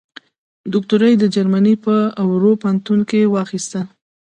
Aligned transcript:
دوکتورا 0.73 1.07
یې 1.11 1.17
د 1.19 1.25
جرمني 1.35 1.75
په 1.83 1.93
رور 2.41 2.55
پوهنتون 2.61 2.99
کې 3.09 3.31
واخیسته. 3.33 3.81